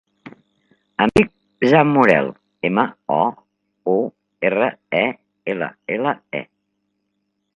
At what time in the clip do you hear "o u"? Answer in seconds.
3.17-3.97